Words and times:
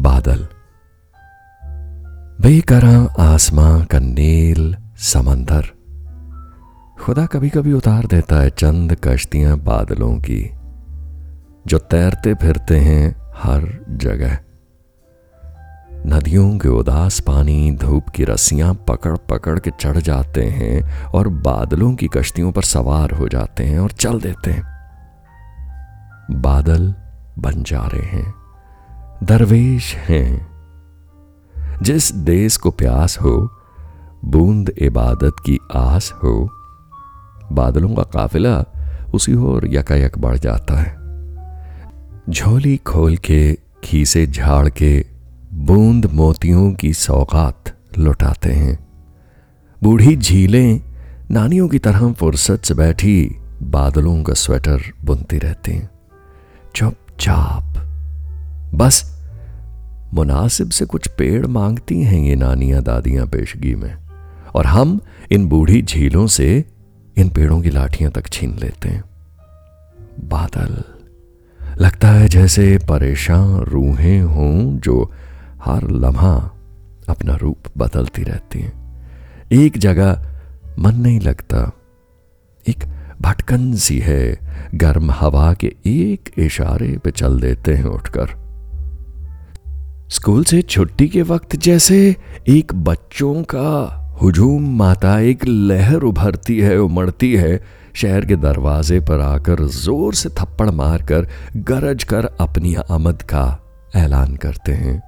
बादल। 0.00 0.48
बेकरा 2.40 3.24
आसमां 3.24 3.84
का 3.84 3.98
नील 3.98 4.76
समंदर। 4.96 5.62
खुदा 7.04 7.26
कभी 7.26 7.48
कभी 7.48 7.72
उतार 7.72 8.06
देता 8.06 8.36
है 8.36 8.50
चंद 8.50 8.96
कश्तियाँ 9.04 9.58
बादलों 9.58 10.18
की, 10.18 10.50
जो 11.66 11.78
तैरते 11.78 12.34
फिरते 12.34 12.76
हैं 12.76 13.32
हर 13.36 13.84
जगह। 13.90 14.38
नदियों 16.06 16.58
के 16.58 16.68
उदास 16.68 17.20
पानी, 17.20 17.70
धूप 17.70 18.08
की 18.08 18.24
रस्सियाँ 18.24 18.74
पकड़ 18.74 19.16
पकड़ 19.16 19.58
के 19.58 19.70
चढ़ 19.80 19.96
जाते 19.96 20.44
हैं 20.44 21.04
और 21.04 21.28
बादलों 21.28 21.94
की 21.94 22.08
कश्तियों 22.08 22.52
पर 22.52 22.62
सवार 22.62 23.10
हो 23.10 23.28
जाते 23.28 23.64
हैं 23.64 23.78
और 23.78 23.90
चल 23.90 24.20
देते 24.20 24.50
हैं। 24.50 24.62
बादल 26.30 26.94
बन 27.38 27.62
जा 27.62 27.82
रहे 27.86 28.06
हैं। 28.06 28.39
दरवेश 29.22 29.94
हैं। 29.94 30.50
जिस 31.82 32.12
देश 32.12 32.56
को 32.56 32.70
प्यास 32.70 33.18
हो, 33.20 33.50
बूंद 34.24 34.68
इबादत 34.78 35.32
की 35.46 35.58
आस 35.74 36.12
हो, 36.12 36.48
बादलों 37.52 37.94
का 37.94 38.02
काफिला 38.02 38.64
उसी 39.14 39.34
ओर 39.34 39.74
यकायक 39.74 40.18
बढ़ 40.18 40.38
जाता 40.38 40.74
है। 40.74 40.96
झोली 42.30 42.76
खोल 42.76 43.16
के, 43.16 43.58
खीसे 43.84 44.26
झाड़ 44.26 44.68
के, 44.68 45.06
बूंद 45.54 46.06
मोतियों 46.06 46.72
की 46.72 46.92
सौगात 46.92 47.76
लुटाते 47.98 48.52
हैं। 48.52 48.88
बूढ़ी 49.82 50.16
झीलें, 50.16 50.80
नानियों 51.30 51.68
की 51.68 51.78
तरह 51.78 52.12
फुर्सत 52.12 52.60
से 52.64 52.74
बैठी, 52.74 53.36
बादलों 53.62 54.22
का 54.22 54.34
स्वेटर 54.34 54.82
बुनती 55.04 55.38
रहती 55.38 55.72
हैं। 55.72 55.90
चुपचाप 56.74 57.86
बस, 58.74 59.04
मुनासिब 60.14 60.70
से 60.70 60.84
कुछ 60.84 61.08
पेड़ 61.08 61.46
मांगती 61.46 62.02
हैं 62.02 62.20
ये 62.20 62.34
नानियाँ 62.36 62.82
दादियाँ 62.82 63.26
पेशगी 63.26 63.74
में, 63.74 63.94
और 64.54 64.66
हम 64.66 65.00
इन 65.30 65.46
बूढ़ी 65.48 65.82
झीलों 65.82 66.26
से 66.26 66.64
इन 67.16 67.28
पेड़ों 67.28 67.60
की 67.60 67.70
लाठियाँ 67.70 68.12
तक 68.12 68.28
छीन 68.28 68.56
लेते 68.58 68.88
हैं। 68.88 69.02
बादल, 70.24 70.82
लगता 71.80 72.08
है 72.08 72.28
जैसे 72.28 72.78
परेशान 72.88 73.56
रूहें 73.60 74.20
हों 74.20 74.78
जो 74.78 75.12
हर 75.64 75.90
लम्हा 75.90 76.34
अपना 77.08 77.36
रूप 77.36 77.68
बदलती 77.78 78.22
रहती 78.22 78.60
हैं। 78.60 78.72
एक 79.52 79.78
जगह 79.78 80.26
मन 80.78 80.96
नहीं 80.96 81.20
लगता, 81.20 81.70
एक 82.66 82.84
भटकन 83.20 83.74
सी 83.74 83.98
है, 83.98 84.38
गर्म 84.74 85.10
हवा 85.10 85.52
के 85.54 85.74
एक 85.86 86.30
इशारे 86.38 86.96
पे 86.98 87.10
चल 87.10 87.40
देते 87.40 87.74
हैं 87.74 87.84
उठकर। 87.84 88.39
स्कूल 90.10 90.44
से 90.44 90.60
छुट्टी 90.62 91.06
के 91.08 91.22
वक्त 91.22 91.54
जैसे 91.56 91.96
एक 92.48 92.72
बच्चों 92.74 93.42
का 93.42 93.72
हुजूम 94.22 94.64
माता 94.78 95.18
एक 95.20 95.44
लहर 95.46 96.02
उभरती 96.02 96.58
है, 96.60 96.78
उमड़ती 96.78 97.32
है। 97.34 97.60
शहर 97.94 98.24
के 98.24 98.36
दरवाजे 98.36 98.98
पर 99.00 99.20
आकर 99.20 99.64
ज़ोर 99.66 100.14
से 100.14 100.28
थप्पड़ 100.28 100.70
मारकर 100.70 101.28
गरज 101.56 102.04
कर 102.04 102.24
अपनी 102.40 102.74
आमद 102.90 103.22
का 103.22 103.44
ऐलान 103.96 104.34
करते 104.36 104.72
हैं 104.72 104.98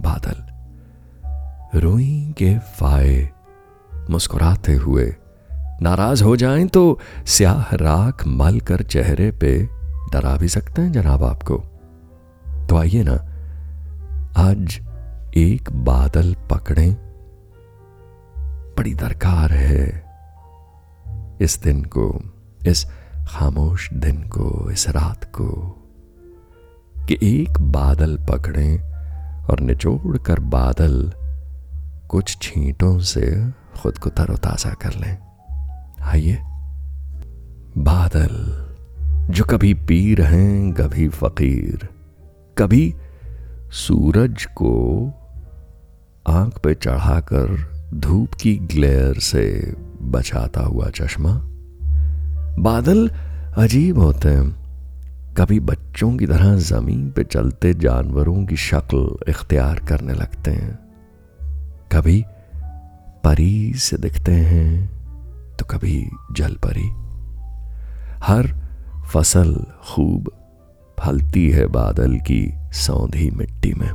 बादल। 0.00 1.80
रोई 1.80 2.34
के 2.38 2.56
फाए 2.78 3.28
मुस्कुराते 4.10 4.74
हुए 4.74 5.12
नाराज़ 5.82 6.24
हो 6.24 6.36
जाएँ 6.36 6.66
तो 6.68 6.98
स्याह 7.26 7.74
राख 7.76 8.26
मल 8.28 8.60
कर 8.60 8.82
चेहरे 8.84 9.30
पे 9.32 9.56
डरा 10.12 10.36
भी 10.36 10.48
सकते 10.48 10.82
हैं 10.82 10.92
जनाब 10.92 11.24
आपको। 11.24 11.62
तो 12.68 12.76
आइए 12.76 13.02
ना 13.02 13.18
आज 14.36 14.80
एक 15.36 15.72
बादल 15.72 16.36
पकड़े। 16.50 16.90
बड़ी 18.76 18.94
दरकार 18.94 19.52
है 19.52 20.04
इस 21.40 21.60
दिन 21.62 21.84
को, 21.84 22.20
इस 22.66 22.86
खामोश 23.28 23.92
दिन 23.92 24.16
को, 24.16 24.70
इस 24.70 24.88
रात 24.88 25.24
को 25.24 25.48
कि 27.08 27.18
एक 27.22 27.60
बादल 27.60 28.18
पकड़े 28.30 28.78
और 29.50 29.60
निचोड़ 29.60 30.18
कर 30.18 30.40
बादल 30.40 31.12
कुछ 32.08 32.38
छींटों 32.42 32.98
से 32.98 33.50
खुद 33.82 33.98
को 33.98 34.10
तरोताजा 34.10 34.70
कर 34.70 34.94
लें। 34.94 35.18
आइए। 36.02 36.38
बादल 37.78 38.62
जो 39.34 39.44
कभी 39.44 39.74
पीर 39.74 40.22
हैं, 40.22 40.72
कभी 40.72 41.08
फकीर, 41.08 41.88
कभी 42.58 42.94
सूरज 43.72 44.44
को 44.44 44.72
आँख 46.26 46.58
पे 46.58 46.74
चढ़ाकर 46.74 47.72
धूप 47.94 48.34
की 48.34 48.56
ग्लेयर 48.56 49.14
से 49.14 49.74
बचाता 50.02 50.60
हुआ 50.60 50.90
चश्मा। 50.90 51.32
बादल 52.58 53.08
अजीब 53.56 53.98
होते 53.98 54.28
हैं। 54.28 55.34
कभी 55.34 55.60
बच्चों 55.60 56.16
की 56.16 56.26
तरह 56.26 56.56
ज़मीन 56.56 57.10
पे 57.10 57.24
चलते 57.24 57.74
जानवरों 57.74 58.46
की 58.46 58.56
शक्ल 58.56 59.16
इख्तियार 59.28 59.78
करने 59.78 60.14
लगते 60.14 60.50
हैं। 60.50 60.78
कभी 61.92 62.24
परी 63.24 63.74
से 63.74 63.96
दिखते 63.96 64.32
हैं 64.32 64.90
तो 65.56 65.64
कभी 65.64 66.10
जल 66.32 66.56
परी। 66.66 66.88
हर 68.22 68.54
फ़सल 69.12 69.54
खूब 69.84 70.30
फलती 71.02 71.50
है 71.50 71.66
बादल 71.66 72.18
की 72.18 72.52
सौंधी 72.72 73.30
मिट्टी 73.30 73.72
में। 73.74 73.90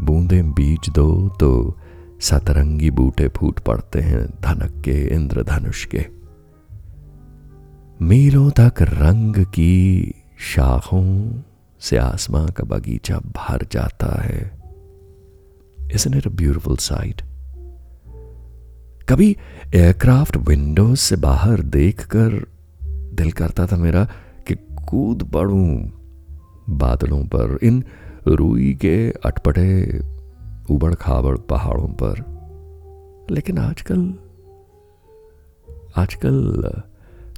बूंदे 0.00 0.42
बीज 0.42 0.88
दो 0.90 1.28
तो 1.28 1.78
सतरंगी 2.20 2.90
बूटे 2.90 3.28
फूट 3.28 3.60
पड़ते 3.60 4.00
हैं 4.00 4.26
धनक 4.26 4.82
के, 4.84 5.14
इंद्रधनुष 5.14 5.84
के। 5.84 6.06
मीलों 8.02 8.50
तक 8.50 8.82
रंग 8.82 9.44
की 9.44 10.14
शाखों 10.38 11.32
से 11.80 11.96
आसमां 11.96 12.46
का 12.48 12.64
बगीचा 12.64 13.18
भर 13.18 13.66
जाता 13.72 14.22
है। 14.22 14.60
Is 15.94 16.16
it 16.16 16.26
a 16.26 16.30
beautiful 16.30 16.76
sight 16.76 17.22
कभी 19.08 19.36
एयरक्राफ्ट 19.74 20.36
विंडोज़ 20.36 21.00
से 21.00 21.16
बाहर 21.16 21.60
देखकर 21.60 22.57
दिल 23.18 23.32
करता 23.32 23.66
था 23.66 23.76
मेरा 23.76 24.04
कि 24.48 24.54
कूद 24.88 25.22
पड़ूं 25.34 25.90
बादलों 26.70 27.24
पर, 27.24 27.58
इन 27.62 27.84
रूई 28.26 28.74
के 28.74 29.10
अटपटे 29.10 29.98
उबड़ 30.74 30.94
खाबड़ 30.94 31.38
पहाड़ों 31.38 31.88
पर। 32.02 32.14
लेकिन 33.30 33.58
आजकल 33.58 34.14
आजकल 35.96 36.62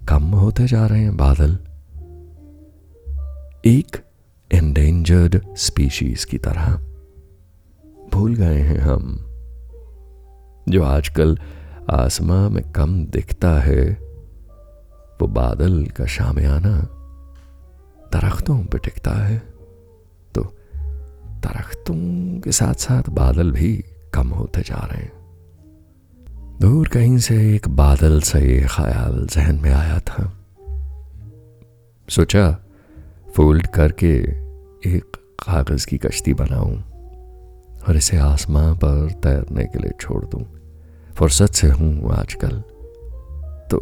कम 0.09 0.23
होते 0.23 0.67
जा 0.67 0.87
रहे 0.87 1.03
हैं 1.03 1.17
बादल। 1.17 1.59
एक 3.67 3.97
एंडेंजर्ड 4.53 5.57
स्पीशीज 5.57 6.25
की 6.25 6.39
तरह 6.39 6.77
भूल 8.13 8.35
गए 8.35 8.61
हैं 8.61 8.79
हम, 8.79 9.03
जो 10.69 10.83
आजकल 10.83 11.39
आसमां 11.91 12.51
में 12.51 12.73
कम 12.73 13.05
दिखता 13.07 13.61
है। 13.61 14.10
वो 15.21 15.27
बादल 15.27 15.85
का 15.87 16.07
शामियाना 16.07 16.77
दरख्तों 18.13 18.59
पर 18.65 18.79
टिकता 18.79 19.11
है 19.11 19.39
तो 20.35 20.43
दरख्तों 21.45 22.41
के 22.41 22.53
साथ 22.53 22.75
साथ 22.75 23.11
बादल 23.11 23.51
भी 23.51 23.85
कम 24.15 24.29
होते 24.29 24.61
जा 24.61 24.89
रहे 24.93 25.03
हैं। 25.03 26.59
दूर 26.61 26.89
कहीं 26.89 27.19
से 27.19 27.37
एक 27.55 27.69
बादल 27.69 28.21
सा 28.21 28.39
ये 28.39 28.67
ख्याल 28.71 29.27
जहन 29.27 29.61
में 29.63 29.71
आया 29.71 29.99
था। 30.01 30.25
सोचा, 32.09 32.51
फोल्ड 33.37 33.67
करके 33.67 34.15
एक 34.87 35.17
कागज़ 35.41 35.87
की 35.87 35.99
कश्ती 35.99 36.35
बनाऊँ 36.35 36.77
और 37.89 37.97
इसे 37.97 38.17
आसमां 38.17 38.75
पर 38.77 39.11
तैरने 39.23 39.65
के 39.65 39.79
लिए 39.79 39.93
छोड़ 40.01 40.25
दूँ। 40.25 40.45
फुर्सत 41.15 41.53
से 41.53 41.69
हूँ 41.69 42.13
आजकल 42.13 42.63
तो 43.71 43.79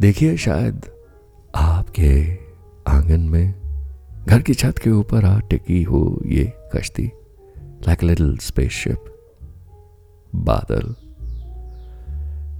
देखिए, 0.00 0.36
शायद 0.36 0.82
आपके 1.54 2.38
आँगन 2.88 3.20
में 3.20 3.54
घर 4.28 4.42
की 4.42 4.54
छत 4.54 4.78
के 4.78 4.90
ऊपर 4.90 5.24
आ 5.24 5.40
टिकी 5.40 5.82
हो 5.82 6.22
ये 6.26 6.52
कश्ती। 6.76 7.10
लाइक 7.58 8.02
लिटिल 8.02 8.38
स्पेसशिप 8.38 9.04
बादल। 10.34 10.94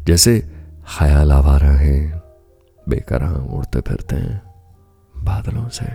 जैसे 0.05 0.41
ख्याल 0.99 1.33
आवारा 1.33 1.71
हैं 1.71 2.23
बेकरार 2.89 3.35
उड़ते 3.35 3.81
फिरते 3.81 4.17
हैं 4.17 4.43
बादलों 5.17 5.69
से। 5.69 5.87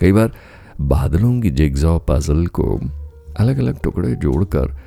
कई 0.00 0.12
बार 0.12 0.32
बादलों 0.80 1.40
की 1.40 1.50
जिग्जॉ 1.50 1.98
पजल 1.98 2.46
को 2.46 2.76
अलग 3.36 3.58
अलग 3.58 3.80
टुकड़े 3.80 4.16
जोड़कर 4.16 4.78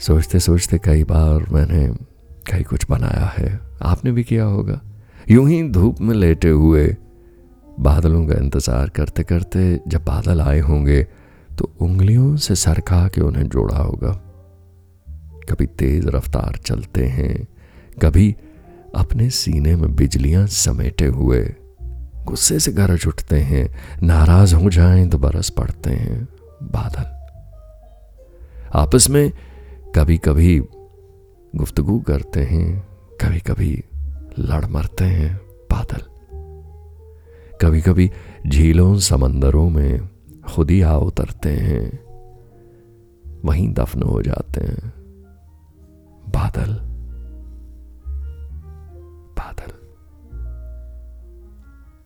सोचते 0.00 0.40
सोचते 0.40 0.78
कई 0.78 1.04
बार 1.04 1.46
मैंने 1.52 2.11
कई 2.42 2.62
कुछ 2.62 2.86
बनाया 2.90 3.26
है। 3.28 3.58
आपने 3.82 4.12
भी 4.12 4.24
किया 4.24 4.44
होगा। 4.44 4.80
यूँ 5.30 5.48
ही 5.48 5.62
धूप 5.70 6.00
में 6.00 6.14
लेटे 6.14 6.48
हुए 6.48 6.84
बादलों 7.80 8.26
का 8.26 8.34
इंतज़ार 8.34 8.88
करते 8.88 9.22
करते 9.22 9.80
जब 9.88 10.04
बादल 10.04 10.40
आए 10.40 10.58
होंगे 10.60 11.02
तो 11.58 11.72
उंगलियों 11.80 12.36
से 12.36 12.54
सरका 12.54 13.06
के 13.08 13.20
उन्हें 13.20 13.48
जोड़ा 13.48 13.76
होगा। 13.76 14.12
कभी 15.48 15.66
तेज 15.68 16.06
रफ्तार 16.06 16.56
चलते 16.56 17.06
हैं, 17.06 17.46
कभी 18.02 18.34
अपने 18.94 19.28
सीने 19.30 19.74
में 19.76 19.94
बिजलियाँ 19.96 20.46
समेटे 20.48 21.06
हुए 21.08 21.42
गुस्से 22.26 22.58
से 22.58 22.72
गरज 22.72 23.06
उठते 23.06 23.40
हैं, 23.40 23.68
नाराज़ 24.02 24.54
हो 24.54 24.70
जाएँ 24.70 25.08
तो 25.08 25.18
बरस 25.18 25.50
पड़ते 25.50 25.90
हैं 25.90 26.22
बादल। 26.64 27.10
आपस 28.74 29.08
में 29.10 29.30
कभी 29.94 30.18
कभी 30.18 30.58
गुफ्तगु 31.56 32.00
करते 32.00 32.40
हैं 32.40 32.80
कभी 33.20 33.40
कभी 33.40 33.84
लड़ 34.38 34.66
मरते 34.66 35.04
हैं 35.04 35.36
बादल। 35.72 36.02
कभी 37.60 37.80
कभी 37.80 38.10
झीलों, 38.46 38.98
समंदरों 38.98 39.70
में 39.70 40.08
खुद 40.48 40.70
ही 40.70 40.82
आ 40.82 40.96
उतरते 40.96 41.48
हैं, 41.48 42.00
वहीं 43.44 43.74
दफन 43.74 44.02
हो 44.02 44.22
जाते 44.22 44.60
हैं 44.60 44.92
बादल। 46.28 46.91